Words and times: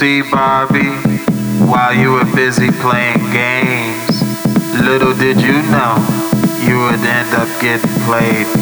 See, 0.00 0.22
Barbie, 0.22 0.96
while 1.68 1.92
you 1.92 2.12
were 2.12 2.24
busy 2.34 2.70
playing 2.80 3.20
games, 3.32 4.22
little 4.80 5.12
did 5.14 5.38
you 5.38 5.60
know 5.70 5.94
you 6.62 6.78
would 6.78 7.00
end 7.00 7.34
up 7.34 7.48
getting 7.60 7.90
played 8.06 8.59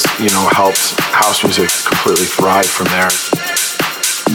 has, 0.00 0.20
you 0.20 0.30
know, 0.30 0.48
helped 0.52 0.98
house 1.12 1.42
music 1.44 1.68
completely 1.84 2.24
thrive 2.24 2.66
from 2.66 2.86
there. 2.92 3.10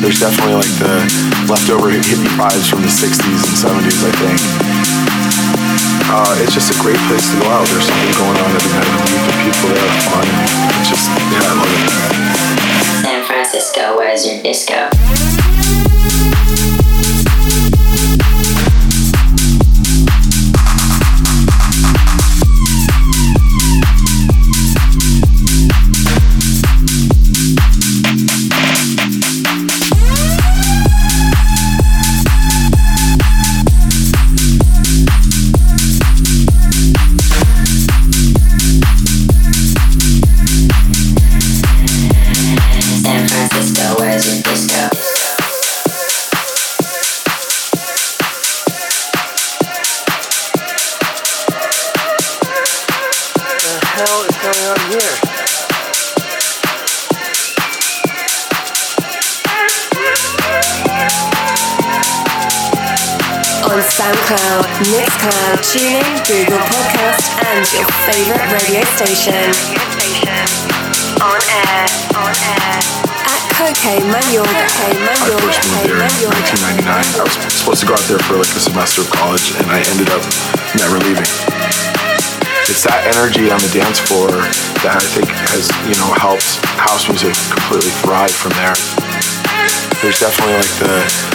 There's 0.02 0.20
definitely 0.20 0.60
like 0.60 0.74
the 0.78 1.02
leftover 1.48 1.90
hippie 1.90 2.28
vibes 2.36 2.70
from 2.70 2.82
the 2.82 2.92
60s 2.92 3.24
and 3.24 3.58
70s, 3.58 4.04
I 4.04 4.12
think. 4.20 4.40
Uh, 6.12 6.44
it's 6.44 6.54
just 6.54 6.70
a 6.70 6.78
great 6.82 7.00
place 7.08 7.32
to 7.32 7.40
go 7.40 7.48
out. 7.50 7.66
There's 7.68 7.88
something 7.88 8.14
going 8.20 8.38
on 8.38 8.50
every 8.52 8.72
night. 8.76 8.90
You 9.10 9.22
meet 9.24 9.56
people 9.56 9.70
there, 9.74 9.90
have 9.90 10.06
fun. 10.12 10.28
It's 10.82 10.90
just, 10.90 11.08
yeah, 11.32 11.42
I 11.42 11.54
love 11.56 11.72
it. 11.72 13.06
San 13.06 13.24
Francisco, 13.26 13.98
where's 13.98 14.28
your 14.28 14.42
disco? 14.44 15.35
SoundCloud, 64.26 64.66
Mixcloud, 64.90 65.58
TuneIn, 65.62 66.18
Google 66.26 66.58
Podcast, 66.66 67.30
and 67.46 67.62
your 67.78 67.86
favorite 68.10 68.42
radio 68.50 68.82
station. 68.98 69.38
On 71.22 71.38
air, 71.46 71.86
on 72.18 72.34
air. 72.34 72.74
At 73.30 74.02
Mayorga, 74.10 74.66
I 74.82 75.14
first 75.30 75.62
moved 75.70 75.86
there 75.86 76.02
in 76.02 76.26
1999. 76.26 76.90
I 76.90 77.22
was 77.22 77.38
supposed 77.54 77.82
to 77.82 77.86
go 77.86 77.94
out 77.94 78.06
there 78.10 78.18
for 78.26 78.42
like 78.42 78.50
a 78.50 78.62
semester 78.66 79.06
of 79.06 79.12
college, 79.14 79.54
and 79.62 79.70
I 79.70 79.86
ended 79.94 80.10
up 80.10 80.26
never 80.74 80.98
leaving. 81.06 81.30
It's 82.66 82.82
that 82.82 83.06
energy 83.06 83.54
on 83.54 83.62
the 83.62 83.70
dance 83.70 84.02
floor 84.02 84.34
that 84.82 84.98
I 84.98 85.06
think 85.14 85.30
has, 85.54 85.70
you 85.86 85.94
know, 86.02 86.10
helped 86.18 86.66
house 86.82 87.06
music 87.06 87.38
completely 87.54 87.94
thrive 88.02 88.34
from 88.34 88.58
there. 88.58 88.74
There's 90.02 90.18
definitely 90.18 90.58
like 90.58 90.74
the 90.82 91.35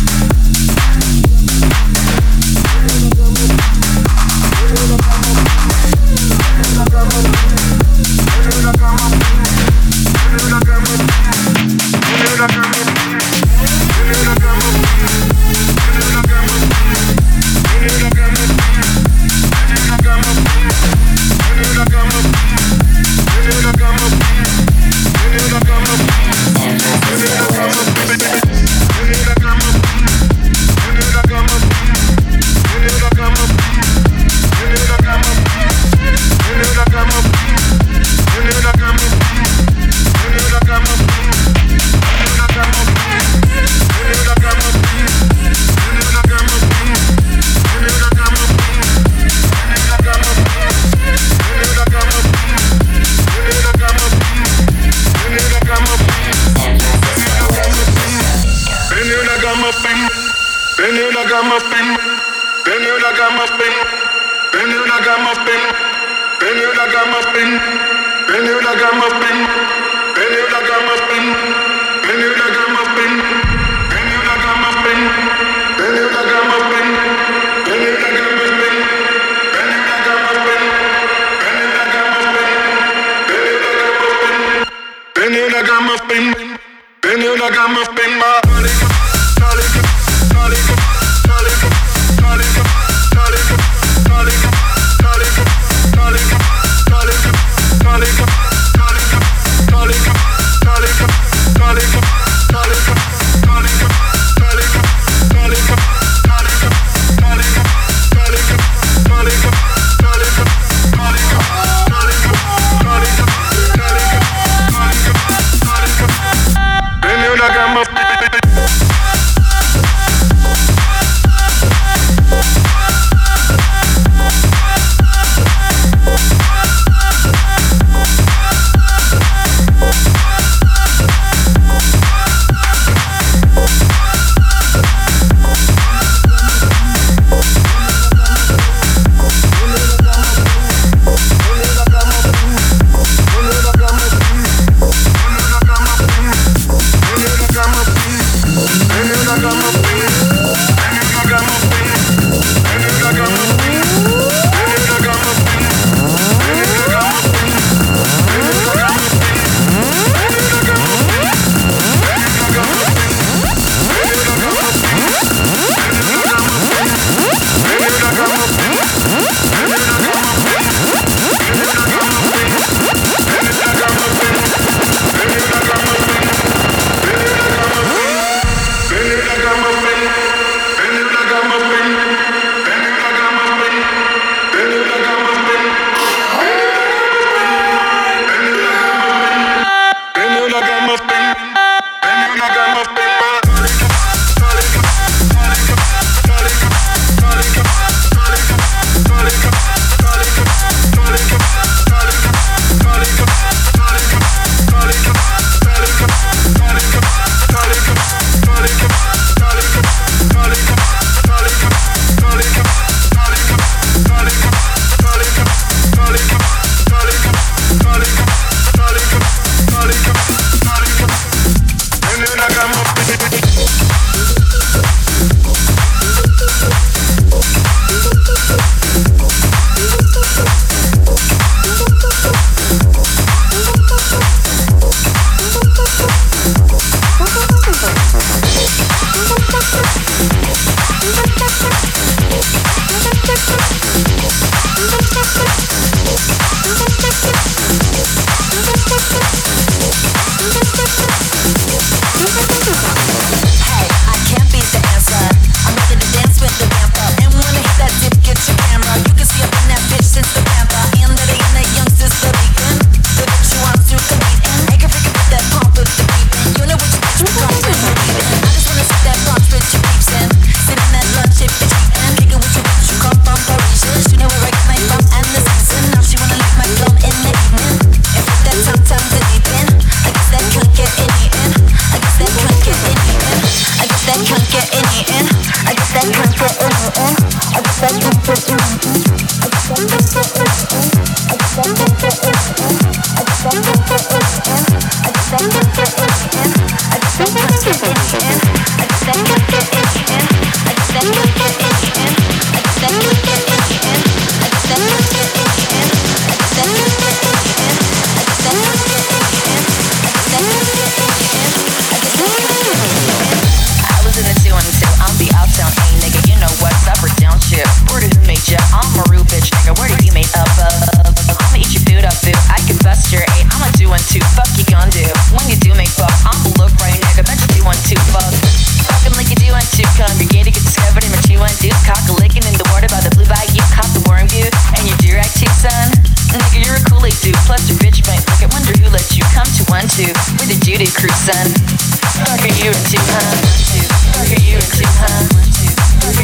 Stuck 341.01 342.45
you 342.63 342.69
in 342.69 342.83
two 342.85 343.01
hands. 343.01 343.73
You 343.73 344.57
in 344.57 344.69
two 344.69 344.85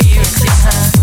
you 0.06 0.22
in. 0.22 0.97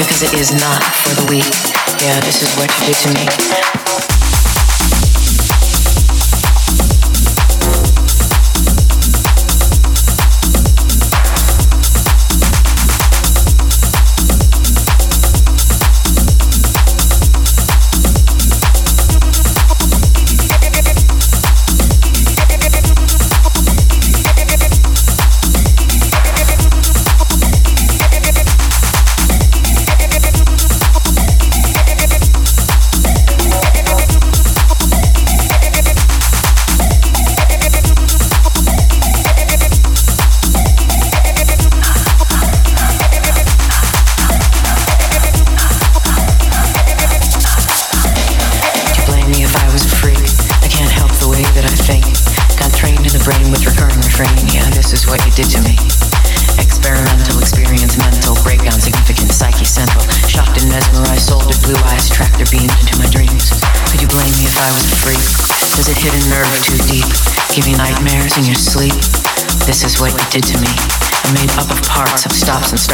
Because 0.00 0.22
it 0.22 0.32
is 0.32 0.50
not 0.50 0.82
for 1.04 1.12
the 1.20 1.26
weak. 1.28 1.44
Yeah, 2.00 2.18
this 2.20 2.40
is 2.40 2.56
what 2.56 2.72
you 2.80 2.86
did 2.86 2.96
to 2.96 3.76
me. 3.76 3.79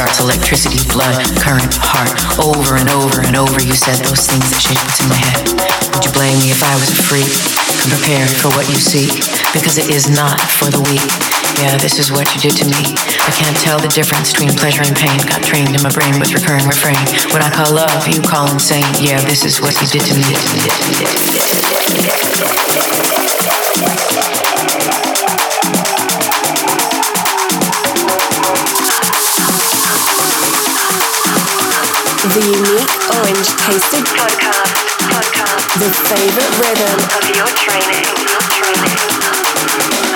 Stops 0.07 0.23
electricity, 0.23 0.79
blood, 0.93 1.19
current, 1.43 1.75
heart. 1.83 2.15
Over 2.39 2.79
and 2.79 2.87
over 2.89 3.19
and 3.27 3.35
over, 3.35 3.59
you 3.59 3.75
said 3.75 3.99
those 4.07 4.23
things 4.23 4.47
that 4.51 4.63
shaped 4.63 4.79
what's 4.87 5.03
in 5.03 5.11
my 5.11 5.19
head. 5.19 5.43
Would 5.91 6.05
you 6.07 6.13
blame 6.15 6.37
me 6.39 6.51
if 6.51 6.63
I 6.63 6.71
was 6.79 6.87
a 6.87 6.99
freak? 7.03 7.27
I'm 7.83 7.91
prepared 7.91 8.31
for 8.31 8.47
what 8.55 8.67
you 8.71 8.79
seek, 8.79 9.11
because 9.51 9.75
it 9.75 9.91
is 9.91 10.07
not 10.07 10.39
for 10.39 10.71
the 10.71 10.79
weak. 10.79 11.11
Yeah, 11.59 11.75
this 11.81 11.99
is 11.99 12.11
what 12.11 12.23
you 12.31 12.39
did 12.39 12.55
to 12.63 12.65
me. 12.69 12.95
I 13.27 13.31
can't 13.35 13.57
tell 13.59 13.79
the 13.79 13.91
difference 13.91 14.31
between 14.31 14.55
pleasure 14.55 14.85
and 14.85 14.95
pain. 14.95 15.17
Got 15.27 15.43
trained 15.43 15.75
in 15.75 15.81
my 15.83 15.91
brain 15.91 16.15
with 16.19 16.31
recurring 16.31 16.67
refrain. 16.67 16.99
What 17.35 17.43
I 17.43 17.51
call 17.51 17.73
love, 17.75 18.07
you 18.07 18.21
call 18.21 18.47
insane. 18.47 18.87
Yeah, 19.03 19.19
this 19.27 19.43
is 19.43 19.59
what 19.59 19.75
you 19.81 19.87
did 19.91 20.07
to 20.07 20.13
me. 20.15 20.23
The 32.37 32.45
unique 32.45 32.93
orange 33.17 33.49
tasted 33.65 34.05
podcast. 34.13 34.77
Podcast. 35.09 35.73
The 35.79 35.89
favorite 36.05 36.53
rhythm 36.61 36.99
of 37.17 37.25
your 37.35 37.47
training. 37.57 38.05
Your 38.29 38.41
training. 38.53 40.06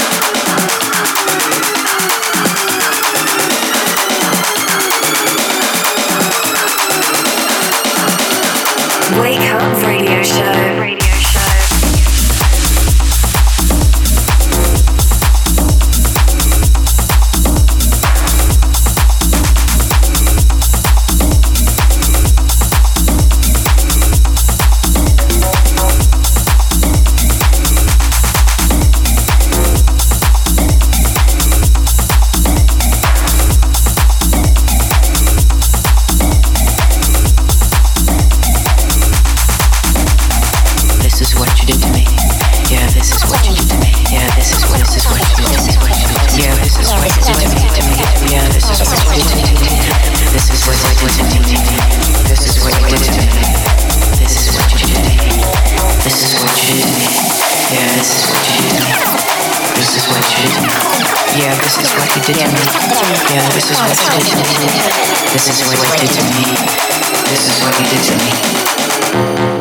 feel. 63.31 63.47
This 63.53 63.71
is 63.71 63.77
what 63.79 63.89
you 63.89 64.23
did 64.23 64.27
to 64.27 64.57
me. 64.59 64.81
This 65.31 65.47
is 65.47 65.59
what 65.67 65.77
you 65.79 65.95
did 65.99 66.11
to 66.11 66.23
me. 66.35 66.45
This 67.29 67.47
is 67.47 67.55
what 67.63 67.73
you 67.79 67.85
did 67.87 68.03
to 68.03 69.57
me. 69.57 69.60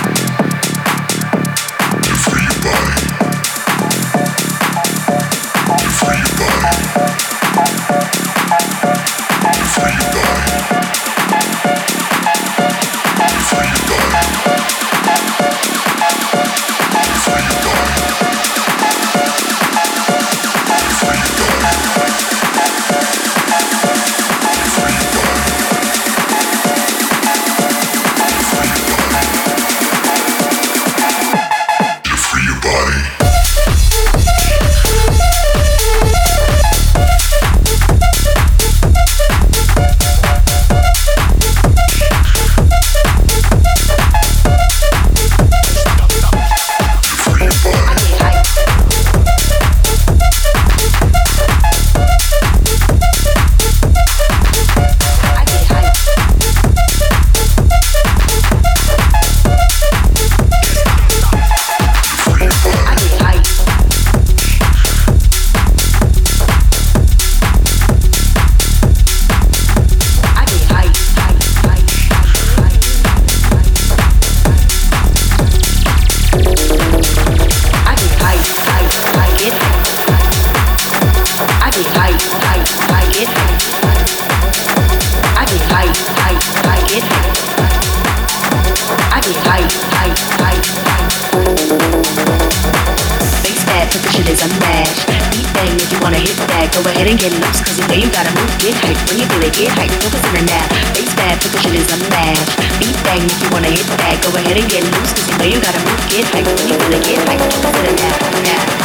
And 97.07 97.17
get 97.17 97.33
loose, 97.33 97.61
cause 97.63 97.79
you 97.79 97.87
know 97.87 97.97
you 97.97 98.09
gotta 98.11 98.29
move, 98.35 98.51
get 98.59 98.75
hype. 98.83 98.99
When 99.09 99.17
you 99.17 99.25
feel 99.25 99.41
it, 99.41 99.53
get 99.53 99.71
hype, 99.73 99.89
focus 100.03 100.21
in 100.27 100.33
the 100.37 100.43
nap. 100.51 100.67
Face 100.93 101.13
bad, 101.15 101.39
the 101.41 101.49
shit 101.57 101.73
is 101.73 101.89
a 101.93 101.97
match. 102.11 102.51
Beat 102.77 102.97
bang 103.05 103.23
if 103.25 103.37
you 103.41 103.49
wanna 103.49 103.71
hit 103.71 103.87
that, 103.87 104.19
go 104.21 104.29
ahead 104.37 104.57
and 104.57 104.67
get 104.69 104.83
loose, 104.83 105.13
cause 105.13 105.27
you 105.29 105.35
know 105.37 105.47
you 105.49 105.59
gotta 105.61 105.81
move, 105.81 106.01
get 106.11 106.25
hype. 106.29 106.45
When 106.45 106.67
you 106.67 106.75
feel 106.77 106.93
it, 106.93 107.03
get 107.05 107.19
hype, 107.25 107.41
focus 107.41 107.73
in 107.79 107.85
the 107.89 107.93
nap, 107.95 108.17
nap, 108.43 108.80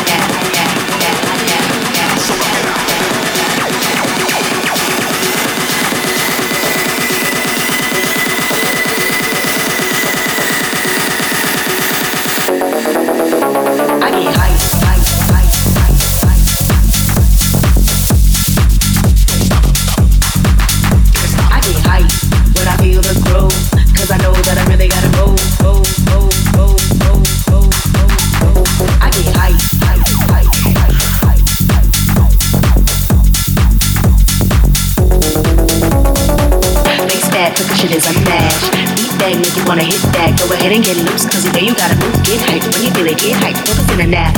you 39.57 39.65
wanna 39.65 39.85
hit 39.85 40.01
that. 40.13 40.39
Go 40.39 40.53
ahead 40.55 40.73
and 40.73 40.85
get 40.85 40.97
loose, 40.97 41.25
'cause 41.25 41.45
know 41.53 41.61
you 41.61 41.75
gotta 41.75 41.97
move. 41.97 42.23
Get 42.23 42.41
hype 42.43 42.63
when 42.75 42.85
you 42.85 42.91
feel 42.91 43.07
it, 43.07 43.19
get 43.19 43.37
hype. 43.37 43.57
Focus 43.57 43.91
in 43.91 43.99
the 43.99 44.07
nap. 44.07 44.35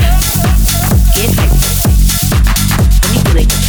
Get 1.15 1.31
hype. 1.35 1.51
When 3.03 3.15
you 3.15 3.21
feel 3.21 3.37
it, 3.39 3.68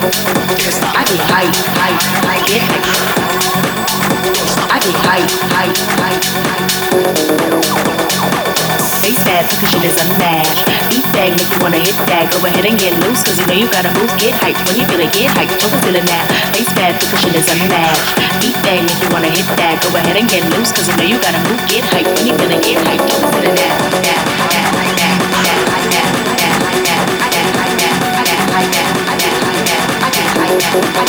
I 0.00 1.04
be 1.04 1.20
high, 1.28 1.44
high, 1.76 1.92
high, 2.24 2.40
get 2.48 2.64
high. 2.64 2.80
I 4.72 4.80
be 4.80 4.96
high, 4.96 5.20
high, 5.52 5.68
high. 6.00 6.16
Face 9.04 9.20
mad 9.28 9.44
because 9.44 9.68
shit 9.68 9.84
is 9.84 10.00
a 10.00 10.08
match. 10.16 10.64
Deep 10.88 11.04
bag 11.12 11.36
make 11.36 11.52
you 11.52 11.60
wanna 11.60 11.76
hit 11.84 11.92
that. 12.08 12.32
Go 12.32 12.40
ahead 12.48 12.64
and 12.64 12.80
get 12.80 12.96
loose 13.04 13.20
cause 13.20 13.44
know 13.44 13.52
you 13.52 13.68
gotta 13.68 13.92
move. 13.92 14.08
Get 14.16 14.32
hyped 14.40 14.64
when 14.64 14.80
you 14.80 14.88
feel 14.88 15.04
it, 15.04 15.12
get 15.12 15.36
hyped. 15.36 15.60
Don't 15.60 15.76
feel 15.84 15.92
it 15.92 16.08
now. 16.08 16.24
Face 16.56 16.72
mad 16.80 16.96
because 16.96 17.20
shit 17.20 17.36
is 17.36 17.48
a 17.52 17.56
match. 17.68 18.00
Deep 18.40 18.56
bag 18.64 18.80
make 18.80 18.96
you 19.04 19.10
wanna 19.12 19.28
hit 19.28 19.44
that. 19.60 19.84
Go 19.84 19.92
ahead 19.92 20.16
and 20.16 20.24
get 20.32 20.48
loose 20.56 20.72
cause 20.72 20.88
know 20.96 21.04
you 21.04 21.20
gotta 21.20 21.44
move. 21.44 21.60
Get 21.68 21.84
hyped 21.92 22.08
when 22.16 22.24
you 22.24 22.34
feel 22.40 22.48
hyped. 22.88 23.04
Don't 23.04 23.28
feel 23.36 23.52
it 23.52 23.56
now. 23.60 24.59
I 30.52 31.04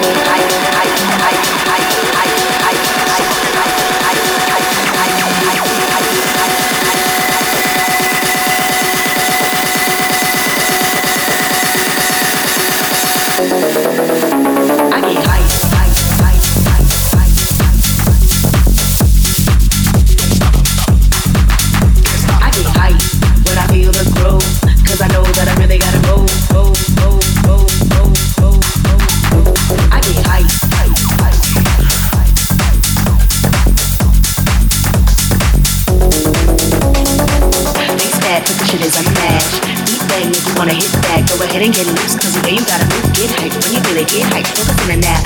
get 0.00 0.16
high. 0.26 0.55
Get 41.76 41.86
loose, 41.88 42.16
'cause 42.16 42.34
you 42.34 42.42
know 42.42 42.48
you 42.48 42.64
gotta 42.64 42.86
move, 42.86 43.12
get 43.12 43.30
hype. 43.32 43.52
When 43.52 43.74
you 43.74 43.80
feel 43.80 43.98
it, 43.98 44.08
get 44.08 44.24
hype. 44.32 44.46
Focus 44.56 44.88
in 44.88 45.00
the 45.00 45.25